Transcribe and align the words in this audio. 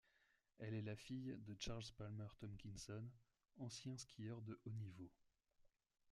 Elle 0.57 0.73
est 0.73 0.81
la 0.81 0.95
fille 0.95 1.37
de 1.45 1.55
Charles 1.59 1.83
Palmer-Tomkinson, 1.95 3.07
ancien 3.59 3.95
skieur 3.99 4.41
de 4.41 4.59
haut-niveau. 4.65 5.11